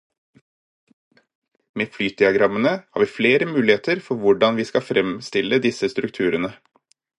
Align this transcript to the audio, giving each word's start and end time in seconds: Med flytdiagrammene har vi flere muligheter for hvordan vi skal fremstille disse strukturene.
Med 1.81 1.91
flytdiagrammene 1.97 2.71
har 2.77 3.05
vi 3.05 3.09
flere 3.19 3.49
muligheter 3.51 4.03
for 4.09 4.25
hvordan 4.25 4.57
vi 4.63 4.67
skal 4.71 4.87
fremstille 4.91 5.63
disse 5.69 5.95
strukturene. 5.97 6.55